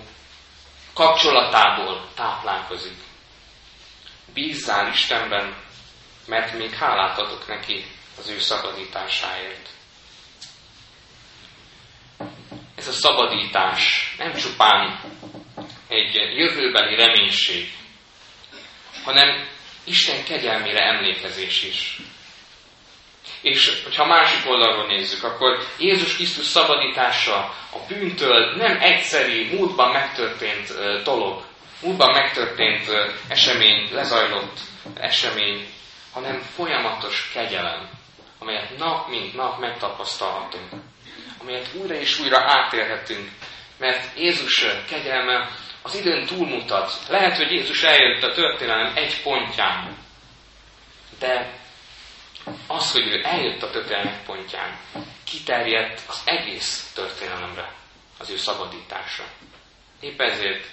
kapcsolatából 0.94 2.09
táplálkozik. 2.14 2.96
Bízzál 4.35 4.88
Istenben, 4.92 5.57
mert 6.27 6.59
még 6.59 6.74
hálát 6.74 7.18
adok 7.18 7.48
neki 7.48 7.85
az 8.18 8.29
ő 8.29 8.38
szabadításáért. 8.38 9.68
Ez 12.88 12.94
a 12.94 13.09
szabadítás 13.09 14.14
nem 14.18 14.35
csupán 14.35 15.01
egy 15.88 16.14
jövőbeli 16.14 16.94
reménység, 16.96 17.72
hanem 19.05 19.48
Isten 19.85 20.24
kegyelmére 20.24 20.81
emlékezés 20.81 21.62
is. 21.62 22.01
És 23.40 23.81
ha 23.96 24.07
másik 24.07 24.51
oldalról 24.51 24.87
nézzük, 24.87 25.24
akkor 25.24 25.59
Jézus 25.79 26.14
Krisztus 26.14 26.44
szabadítása 26.44 27.37
a 27.72 27.79
bűntől 27.88 28.57
nem 28.57 28.81
egyszerű, 28.81 29.57
múltban 29.57 29.92
megtörtént 29.92 30.72
dolog, 31.05 31.44
múltban 31.83 32.11
megtörtént 32.11 32.87
esemény, 33.29 33.88
lezajlott 33.92 34.59
esemény, 34.94 35.66
hanem 36.12 36.40
folyamatos 36.40 37.31
kegyelem, 37.35 37.90
amelyet 38.38 38.79
nap 38.79 39.09
mint 39.09 39.35
nap 39.35 39.59
megtapasztalhatunk, 39.59 40.72
amelyet 41.40 41.68
újra 41.74 41.94
és 41.94 42.18
újra 42.18 42.38
átélhetünk, 42.38 43.31
mert 43.79 44.18
Jézus 44.18 44.66
kegyelme 44.88 45.51
az 45.83 45.94
időn 45.94 46.27
túlmutat. 46.27 46.92
Lehet, 47.09 47.37
hogy 47.37 47.51
Jézus 47.51 47.83
eljött 47.83 48.22
a 48.22 48.33
történelem 48.33 48.92
egy 48.96 49.22
pontján, 49.22 49.96
de 51.18 51.59
az, 52.66 52.92
hogy 52.92 53.07
ő 53.07 53.24
eljött 53.24 53.62
a 53.62 53.70
történelem 53.70 54.20
pontján, 54.27 54.79
kiterjedt 55.24 56.03
az 56.09 56.22
egész 56.24 56.92
történelemre, 56.94 57.72
az 58.18 58.31
ő 58.31 58.37
szabadítása. 58.37 59.24
Épp 60.01 60.20
ezért 60.20 60.66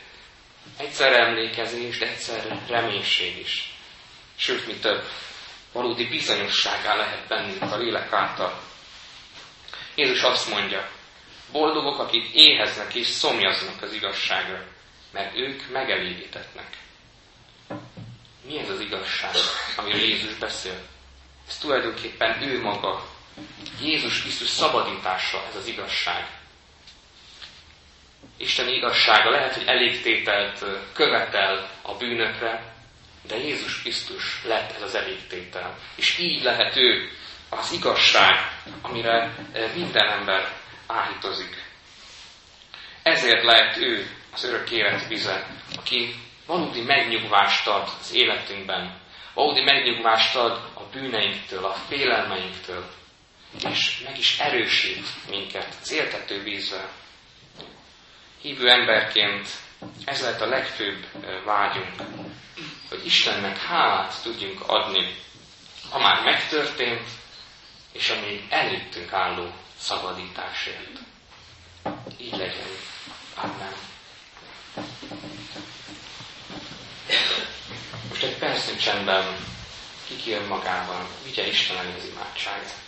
egyszer 0.77 1.13
emlékezés, 1.13 1.97
de 1.97 2.07
egyszer 2.07 2.59
reménység 2.67 3.39
is. 3.39 3.73
Sőt, 4.35 4.67
mi 4.67 4.73
több, 4.73 5.03
valódi 5.71 6.07
bizonyosságá 6.07 6.95
lehet 6.95 7.27
bennünk 7.27 7.61
a 7.61 7.77
lélek 7.77 8.11
által. 8.13 8.59
Jézus 9.95 10.21
azt 10.21 10.49
mondja, 10.49 10.89
boldogok, 11.51 11.99
akik 11.99 12.29
éheznek 12.33 12.93
és 12.93 13.07
szomjaznak 13.07 13.81
az 13.81 13.93
igazságra, 13.93 14.63
mert 15.11 15.37
ők 15.37 15.71
megelégítetnek. 15.71 16.77
Mi 18.47 18.59
ez 18.59 18.69
az 18.69 18.79
igazság, 18.79 19.35
amiről 19.75 20.01
Jézus 20.01 20.33
beszél? 20.33 20.79
Ez 21.47 21.57
tulajdonképpen 21.57 22.41
ő 22.41 22.61
maga. 22.61 23.05
Jézus 23.81 24.21
Krisztus 24.21 24.47
szabadítása 24.47 25.45
ez 25.49 25.55
az 25.55 25.67
igazság. 25.67 26.27
Isten 28.37 28.67
igazsága 28.67 29.29
lehet, 29.29 29.53
hogy 29.53 29.67
elégtételt 29.67 30.65
követel 30.93 31.69
a 31.81 31.93
bűnökre, 31.93 32.73
de 33.27 33.37
Jézus 33.37 33.81
Krisztus 33.81 34.43
lett 34.43 34.75
ez 34.75 34.81
az 34.81 34.95
elégtétel. 34.95 35.77
És 35.95 36.17
így 36.17 36.43
lehet 36.43 36.75
ő 36.75 37.09
az 37.49 37.71
igazság, 37.71 38.35
amire 38.81 39.35
minden 39.73 40.09
ember 40.09 40.53
áhítozik. 40.87 41.63
Ezért 43.03 43.43
lehet 43.43 43.77
ő 43.77 44.09
az 44.33 44.43
örök 44.43 44.71
élet 44.71 45.07
vize, 45.07 45.47
aki 45.77 46.15
valódi 46.45 46.81
megnyugvást 46.81 47.67
ad 47.67 47.89
az 47.99 48.13
életünkben, 48.13 48.99
valódi 49.33 49.61
megnyugvást 49.61 50.35
ad 50.35 50.69
a 50.73 50.81
bűneinktől, 50.91 51.65
a 51.65 51.73
félelmeinktől, 51.73 52.85
és 53.69 54.01
meg 54.05 54.17
is 54.17 54.39
erősít 54.39 55.07
minket 55.29 55.75
céltető 55.81 56.43
vízvel. 56.43 56.89
Hívő 58.41 58.69
emberként 58.69 59.47
ez 60.05 60.21
lehet 60.21 60.41
a 60.41 60.45
legfőbb 60.45 61.05
vágyunk, 61.45 61.95
hogy 62.89 63.05
Istennek 63.05 63.57
hálát 63.57 64.21
tudjunk 64.23 64.61
adni, 64.67 65.15
ha 65.89 65.99
már 65.99 66.23
megtörtént, 66.23 67.09
és 67.95 68.09
a 68.09 68.19
még 68.19 68.45
előttünk 68.49 69.13
álló 69.13 69.51
szabadításért. 69.79 70.99
Így 72.17 72.31
legyen. 72.37 72.67
Amen. 73.35 73.73
Most 78.09 78.23
egy 78.23 78.37
percnyi 78.37 78.75
csendben 78.77 79.35
kikér 80.07 80.47
magában, 80.47 81.07
vigye 81.23 81.47
Isten 81.47 81.77
elé 81.77 81.93
az 81.97 82.05
imádságát. 82.05 82.83